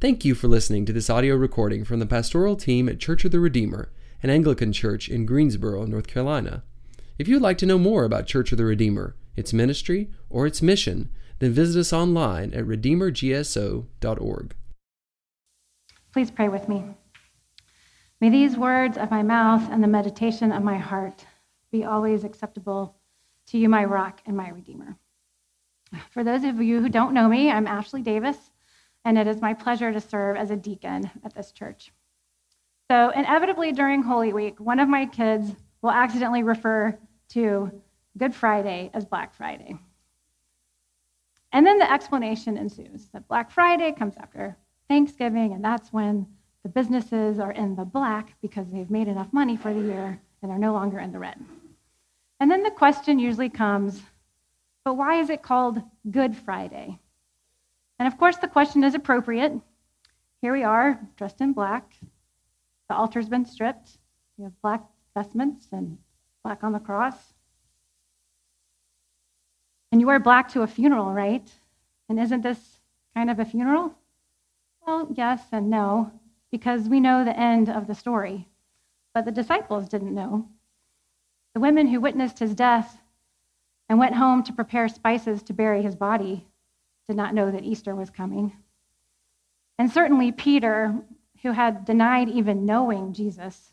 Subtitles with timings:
[0.00, 3.32] Thank you for listening to this audio recording from the pastoral team at Church of
[3.32, 3.92] the Redeemer,
[4.22, 6.62] an Anglican church in Greensboro, North Carolina.
[7.18, 10.62] If you'd like to know more about Church of the Redeemer, its ministry, or its
[10.62, 14.54] mission, then visit us online at redeemergso.org.
[16.14, 16.82] Please pray with me.
[18.22, 21.26] May these words of my mouth and the meditation of my heart
[21.70, 22.96] be always acceptable
[23.48, 24.96] to you, my rock and my redeemer.
[26.08, 28.38] For those of you who don't know me, I'm Ashley Davis,
[29.04, 31.92] and it is my pleasure to serve as a deacon at this church.
[32.90, 35.52] So, inevitably during Holy Week, one of my kids
[35.82, 36.98] will accidentally refer
[37.30, 37.70] to
[38.18, 39.76] Good Friday as Black Friday.
[41.52, 44.56] And then the explanation ensues that Black Friday comes after
[44.88, 46.26] Thanksgiving, and that's when
[46.62, 50.50] the businesses are in the black because they've made enough money for the year and
[50.50, 51.38] are no longer in the red.
[52.40, 54.02] And then the question usually comes
[54.84, 56.98] but why is it called Good Friday?
[58.00, 59.52] And of course, the question is appropriate.
[60.40, 61.92] Here we are, dressed in black.
[62.88, 63.98] The altar's been stripped.
[64.38, 64.82] We have black
[65.14, 65.98] vestments and
[66.42, 67.34] black on the cross.
[69.92, 71.46] And you wear black to a funeral, right?
[72.08, 72.80] And isn't this
[73.14, 73.94] kind of a funeral?
[74.86, 76.10] Well, yes and no,
[76.50, 78.48] because we know the end of the story.
[79.12, 80.48] But the disciples didn't know.
[81.52, 82.98] The women who witnessed his death
[83.90, 86.46] and went home to prepare spices to bury his body
[87.10, 88.52] did not know that Easter was coming.
[89.80, 90.94] And certainly Peter,
[91.42, 93.72] who had denied even knowing Jesus,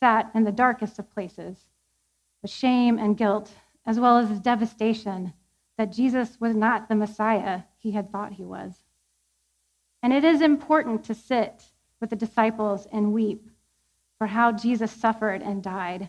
[0.00, 1.56] sat in the darkest of places
[2.42, 3.52] with shame and guilt,
[3.86, 5.34] as well as the devastation
[5.78, 8.72] that Jesus was not the Messiah he had thought he was.
[10.02, 11.66] And it is important to sit
[12.00, 13.48] with the disciples and weep
[14.18, 16.08] for how Jesus suffered and died,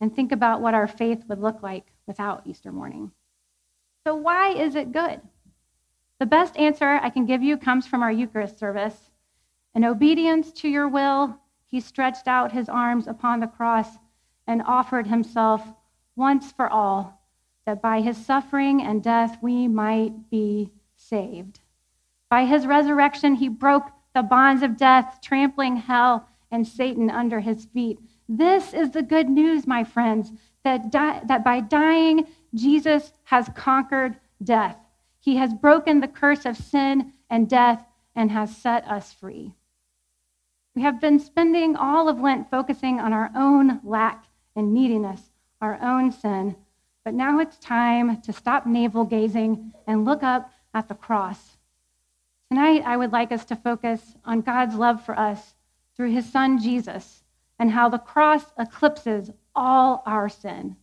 [0.00, 3.10] and think about what our faith would look like without Easter morning.
[4.06, 5.20] So, why is it good?
[6.20, 9.10] The best answer I can give you comes from our Eucharist service.
[9.74, 13.98] In obedience to your will, he stretched out his arms upon the cross
[14.46, 15.66] and offered himself
[16.16, 17.20] once for all,
[17.66, 21.60] that by his suffering and death we might be saved.
[22.30, 27.64] By his resurrection, he broke the bonds of death, trampling hell and Satan under his
[27.64, 27.98] feet.
[28.28, 30.30] This is the good news, my friends,
[30.62, 34.76] that, di- that by dying, Jesus has conquered death.
[35.24, 39.54] He has broken the curse of sin and death and has set us free.
[40.74, 45.30] We have been spending all of Lent focusing on our own lack and neediness,
[45.62, 46.56] our own sin.
[47.06, 51.56] But now it's time to stop navel gazing and look up at the cross.
[52.50, 55.54] Tonight, I would like us to focus on God's love for us
[55.96, 57.24] through his son Jesus
[57.58, 60.76] and how the cross eclipses all our sin.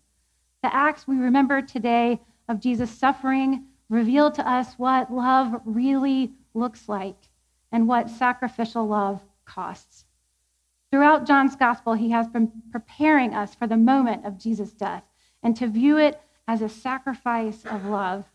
[0.63, 6.87] The acts we remember today of Jesus' suffering reveal to us what love really looks
[6.87, 7.27] like
[7.73, 10.05] and what sacrificial love costs.
[10.89, 15.03] Throughout John's gospel, he has been preparing us for the moment of Jesus' death
[15.43, 18.25] and to view it as a sacrifice of love.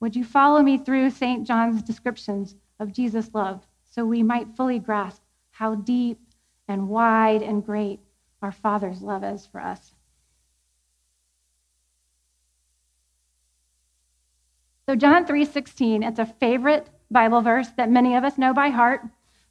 [0.00, 1.46] Would you follow me through St.
[1.46, 6.20] John's descriptions of Jesus' love so we might fully grasp how deep
[6.66, 8.00] and wide and great
[8.42, 9.93] our Father's love is for us.
[14.88, 19.02] So John 3:16, it's a favorite Bible verse that many of us know by heart.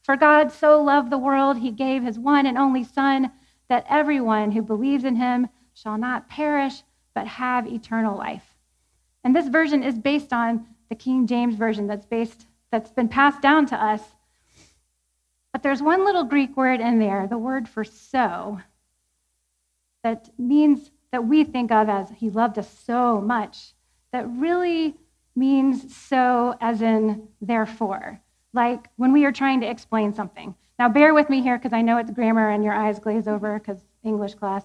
[0.01, 3.31] For God so loved the world, he gave his one and only son
[3.69, 6.83] that everyone who believes in him shall not perish
[7.13, 8.57] but have eternal life.
[9.23, 13.41] And this version is based on the King James version that's based that's been passed
[13.41, 14.13] down to us
[15.53, 18.59] but there's one little Greek word in there, the word for so,
[20.03, 23.73] that means that we think of as he loved us so much,
[24.11, 24.95] that really
[25.35, 28.21] means so as in therefore,
[28.53, 30.55] like when we are trying to explain something.
[30.79, 33.59] Now, bear with me here because I know it's grammar and your eyes glaze over
[33.59, 34.63] because English class.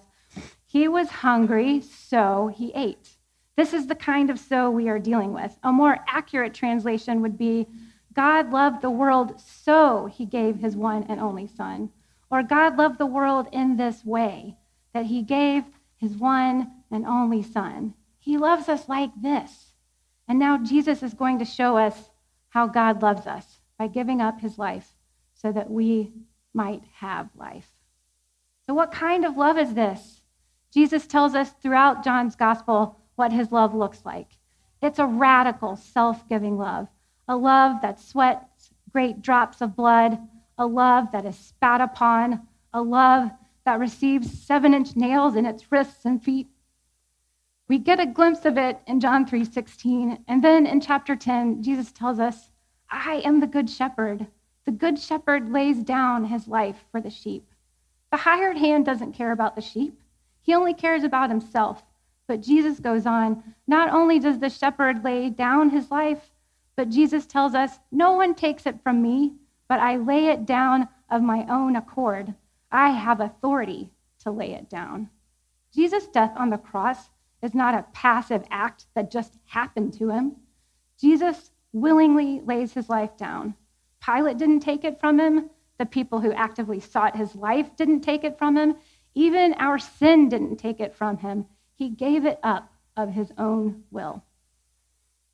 [0.65, 3.17] He was hungry, so he ate.
[3.55, 5.57] This is the kind of so we are dealing with.
[5.63, 7.67] A more accurate translation would be
[8.13, 11.89] God loved the world so he gave his one and only Son.
[12.29, 14.57] Or God loved the world in this way,
[14.93, 15.63] that he gave
[15.97, 17.93] his one and only Son.
[18.19, 19.68] He loves us like this.
[20.29, 22.09] And now Jesus is going to show us
[22.49, 24.93] how God loves us by giving up his life
[25.33, 26.13] so that we
[26.53, 27.67] might have life.
[28.65, 30.21] So, what kind of love is this?
[30.73, 34.37] Jesus tells us throughout John's gospel what his love looks like.
[34.81, 36.87] It's a radical, self giving love
[37.27, 40.17] a love that sweats great drops of blood,
[40.57, 42.41] a love that is spat upon,
[42.73, 43.29] a love
[43.65, 46.47] that receives seven inch nails in its wrists and feet.
[47.69, 51.91] We get a glimpse of it in John 3:16, and then in chapter 10, Jesus
[51.91, 52.49] tells us,
[52.89, 54.25] "I am the good shepherd.
[54.65, 57.47] The good shepherd lays down his life for the sheep.
[58.09, 60.01] The hired hand doesn't care about the sheep,
[60.41, 61.85] he only cares about himself.
[62.25, 66.31] But Jesus goes on not only does the shepherd lay down his life,
[66.75, 69.35] but Jesus tells us, No one takes it from me,
[69.67, 72.33] but I lay it down of my own accord.
[72.71, 75.11] I have authority to lay it down.
[75.71, 80.35] Jesus' death on the cross is not a passive act that just happened to him.
[80.99, 83.55] Jesus willingly lays his life down.
[84.03, 85.49] Pilate didn't take it from him.
[85.77, 88.75] The people who actively sought his life didn't take it from him.
[89.15, 91.45] Even our sin didn't take it from him.
[91.75, 94.23] He gave it up of his own will.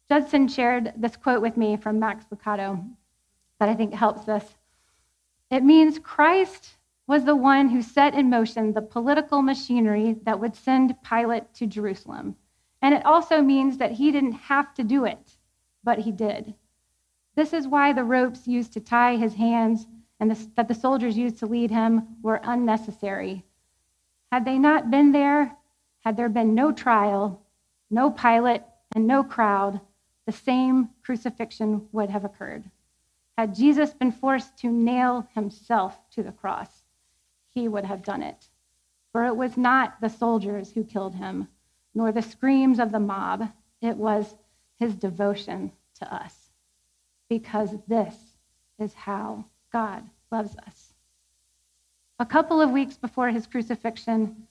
[0.07, 2.87] Judson shared this quote with me from Max Lucado
[3.59, 4.43] that I think helps us.
[5.49, 6.75] It means Christ
[7.07, 11.67] was the one who set in motion the political machinery that would send Pilate to
[11.67, 12.35] Jerusalem.
[12.81, 15.37] And it also means that he didn't have to do it,
[15.83, 16.55] but he did.
[17.35, 19.85] This is why the ropes used to tie his hands
[20.19, 23.43] and the, that the soldiers used to lead him were unnecessary.
[24.31, 25.57] Had they not been there,
[25.99, 27.41] had there been no trial,
[27.89, 28.63] no Pilate,
[28.95, 29.81] and no crowd,
[30.25, 32.69] the same crucifixion would have occurred.
[33.37, 36.84] Had Jesus been forced to nail himself to the cross,
[37.55, 38.49] he would have done it.
[39.13, 41.47] For it was not the soldiers who killed him,
[41.95, 43.49] nor the screams of the mob.
[43.81, 44.35] It was
[44.77, 46.51] his devotion to us.
[47.29, 48.13] Because this
[48.77, 50.93] is how God loves us.
[52.19, 54.47] A couple of weeks before his crucifixion,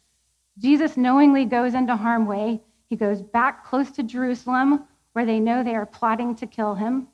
[0.58, 2.62] Jesus knowingly goes into harm way.
[2.88, 7.08] He goes back close to Jerusalem, where they know they are plotting to kill him.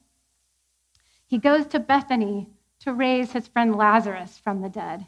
[1.26, 2.48] He goes to Bethany
[2.80, 5.06] to raise his friend Lazarus from the dead.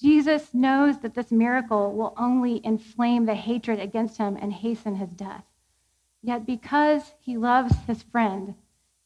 [0.00, 5.10] Jesus knows that this miracle will only inflame the hatred against him and hasten his
[5.10, 5.44] death.
[6.22, 8.54] Yet, because he loves his friend,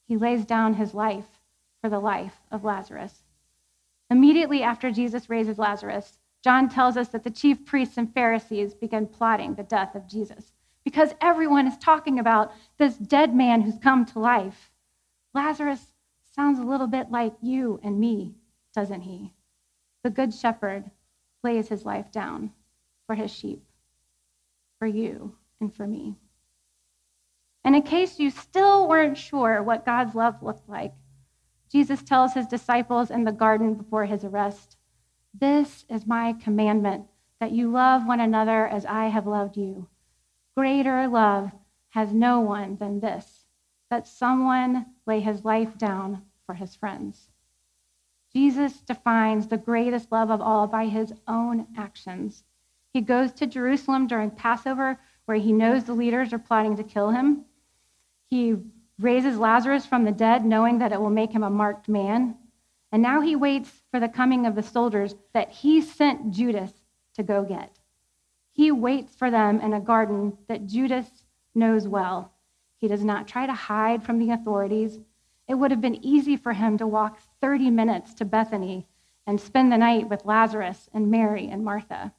[0.06, 1.41] he lays down his life
[1.81, 3.25] for the life of Lazarus.
[4.11, 9.06] Immediately after Jesus raises Lazarus, John tells us that the chief priests and Pharisees begin
[9.06, 10.53] plotting the death of Jesus
[10.85, 14.71] because everyone is talking about this dead man who's come to life.
[15.33, 15.95] Lazarus
[16.35, 18.35] sounds a little bit like you and me,
[18.75, 19.33] doesn't he?
[20.02, 20.90] The Good Shepherd
[21.43, 22.52] lays his life down
[23.06, 23.64] for his sheep,
[24.78, 26.16] for you and for me.
[27.64, 30.93] And in case you still weren't sure what God's love looked like,
[31.70, 34.76] Jesus tells his disciples in the garden before his arrest,
[35.32, 37.06] This is my commandment,
[37.40, 39.88] that you love one another as I have loved you.
[40.56, 41.52] Greater love
[41.90, 43.46] has no one than this,
[43.90, 47.31] that someone lay his life down for his friends.
[48.34, 52.44] Jesus defines the greatest love of all by his own actions.
[52.93, 57.11] He goes to Jerusalem during Passover, where he knows the leaders are plotting to kill
[57.11, 57.44] him.
[58.29, 58.56] He
[58.99, 62.37] raises Lazarus from the dead, knowing that it will make him a marked man.
[62.90, 66.73] And now he waits for the coming of the soldiers that he sent Judas
[67.14, 67.78] to go get.
[68.52, 71.25] He waits for them in a garden that Judas
[71.55, 72.32] knows well.
[72.76, 74.99] He does not try to hide from the authorities.
[75.49, 78.87] It would have been easy for him to walk 30 minutes to Bethany
[79.27, 82.15] and spend the night with Lazarus and Mary and Martha.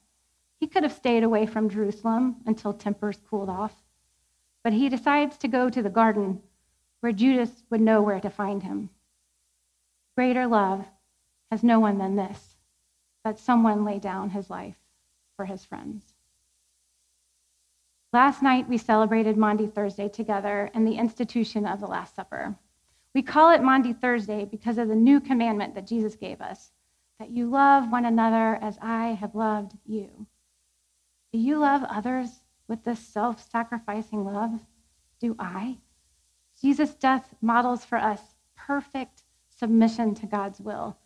[0.60, 3.82] He could have stayed away from Jerusalem until tempers cooled off,
[4.62, 6.40] but he decides to go to the garden
[7.00, 8.90] where Judas would know where to find him.
[10.16, 10.86] Greater love
[11.50, 12.56] has no one than this,
[13.24, 14.76] that someone lay down his life
[15.36, 16.14] for his friends.
[18.12, 22.56] Last night, we celebrated Maundy Thursday together in the institution of the Last Supper.
[23.14, 26.72] We call it Maundy Thursday because of the new commandment that Jesus gave us
[27.20, 30.26] that you love one another as I have loved you.
[31.32, 32.30] Do you love others
[32.66, 34.60] with this self sacrificing love?
[35.20, 35.78] Do I?
[36.60, 38.20] Jesus' death models for us
[38.56, 40.96] perfect submission to God's will.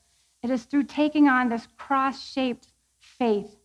[0.43, 3.57] It is through taking on this cross shaped faith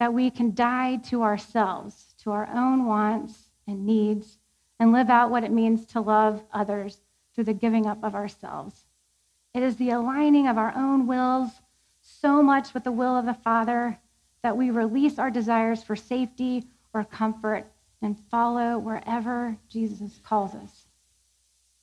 [0.00, 4.38] that we can die to ourselves, to our own wants and needs,
[4.78, 7.00] and live out what it means to love others
[7.38, 8.74] through the giving up of ourselves.
[9.54, 11.52] It is the aligning of our own wills
[12.00, 14.00] so much with the will of the Father
[14.42, 17.64] that we release our desires for safety or comfort
[18.02, 20.88] and follow wherever Jesus calls us.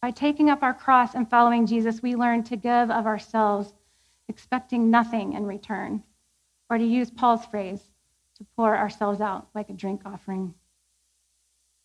[0.01, 3.73] By taking up our cross and following Jesus, we learn to give of ourselves,
[4.27, 6.03] expecting nothing in return,
[6.69, 7.81] or to use Paul's phrase,
[8.39, 10.53] to pour ourselves out like a drink offering.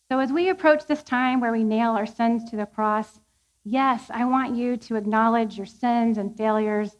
[0.09, 3.21] So, as we approach this time where we nail our sins to the cross,
[3.63, 6.97] Yes, I want you to acknowledge your sins and failures,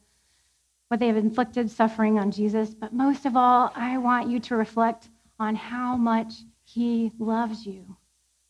[0.89, 2.73] what they have inflicted suffering on Jesus.
[2.73, 7.97] But most of all, I want you to reflect on how much he loves you.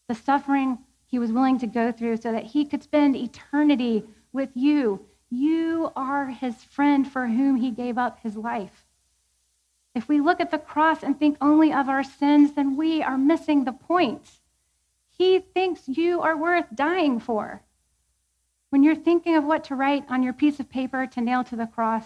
[0.07, 4.03] The suffering he was willing to go through so that he could spend eternity
[4.33, 8.85] with you, You are his friend for whom he gave up his life.
[9.93, 13.17] If we look at the cross and think only of our sins, then we are
[13.17, 14.39] missing the point.
[15.09, 17.61] He thinks you are worth dying for.
[18.71, 21.57] When you're thinking of what to write on your piece of paper to nail to
[21.57, 22.05] the cross,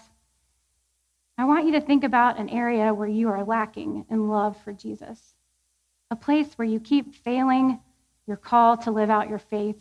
[1.38, 4.74] I want you to think about an area where you are lacking in love for
[4.74, 5.36] Jesus,
[6.10, 7.80] a place where you keep failing
[8.26, 9.80] your call to live out your faith,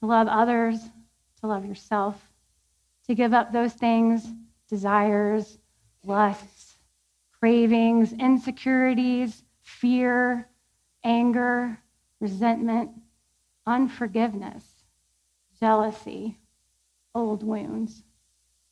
[0.00, 0.80] to love others,
[1.40, 2.20] to love yourself,
[3.06, 4.26] to give up those things,
[4.68, 5.56] desires,
[6.04, 6.78] lusts,
[7.38, 10.48] cravings, insecurities, fear,
[11.04, 11.78] anger,
[12.18, 12.90] resentment,
[13.66, 14.64] unforgiveness,
[15.58, 16.38] jealousy,
[17.14, 18.02] old wounds.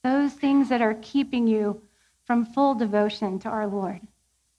[0.02, 1.82] Those things that are keeping you
[2.24, 4.00] from full devotion to our Lord.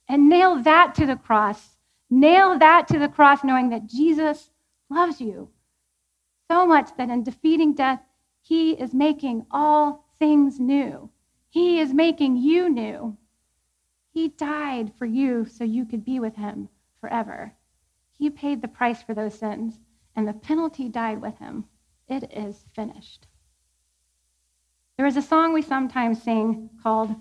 [0.08, 1.78] And nail that to the cross.
[2.10, 4.50] Nail that to the cross, knowing that Jesus
[4.90, 5.50] loves you
[6.48, 8.02] so much that in defeating death,
[8.42, 11.10] he is making all things new.
[11.50, 13.18] He is making you new.
[14.12, 16.70] He died for you so you could be with him
[17.02, 17.54] forever.
[18.12, 19.80] He paid the price for those sins,
[20.16, 21.66] and the penalty died with him.
[22.08, 23.28] It is finished.
[24.98, 27.16] There is a song we sometimes sing called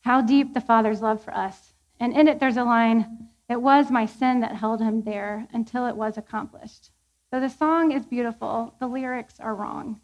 [0.00, 1.74] How Deep the Father's Love for Us.
[2.00, 5.86] And in it, there's a line It was my sin that held him there until
[5.86, 6.90] it was accomplished.
[7.30, 10.00] So the song is beautiful, the lyrics are wrong.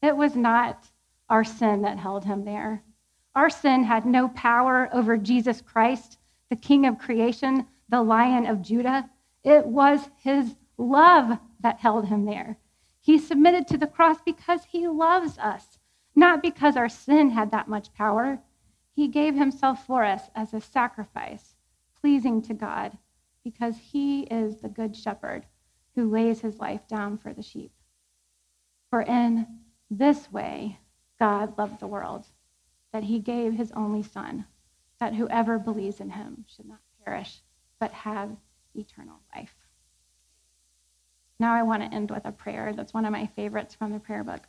[0.00, 0.86] It was not
[1.28, 2.84] our sin that held him there.
[3.34, 6.18] Our sin had no power over Jesus Christ,
[6.50, 9.10] the King of creation, the Lion of Judah.
[9.42, 12.58] It was his love that held him there.
[13.04, 15.78] He submitted to the cross because he loves us,
[16.16, 18.40] not because our sin had that much power.
[18.94, 21.54] He gave himself for us as a sacrifice,
[22.00, 22.96] pleasing to God,
[23.42, 25.44] because he is the good shepherd
[25.94, 27.72] who lays his life down for the sheep.
[28.88, 29.48] For in
[29.90, 30.78] this way,
[31.18, 32.24] God loved the world,
[32.90, 34.46] that he gave his only Son,
[34.98, 37.42] that whoever believes in him should not perish,
[37.78, 38.34] but have
[38.74, 39.63] eternal life.
[41.40, 43.98] Now I want to end with a prayer that's one of my favorites from the
[43.98, 44.42] prayer book.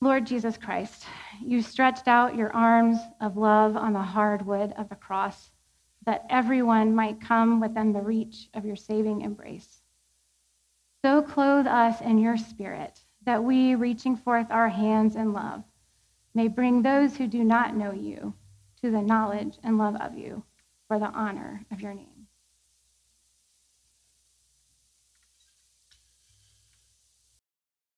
[0.00, 1.04] Lord Jesus Christ,
[1.44, 5.50] you stretched out your arms of love on the hard wood of the cross
[6.06, 9.82] that everyone might come within the reach of your saving embrace.
[11.04, 15.62] So clothe us in your spirit that we, reaching forth our hands in love,
[16.34, 18.32] may bring those who do not know you
[18.82, 20.42] to the knowledge and love of you
[20.88, 22.09] for the honor of your name.